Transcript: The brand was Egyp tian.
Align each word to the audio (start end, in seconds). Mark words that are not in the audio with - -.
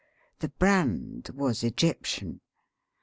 The 0.39 0.49
brand 0.49 1.29
was 1.35 1.61
Egyp 1.61 2.01
tian. 2.01 2.41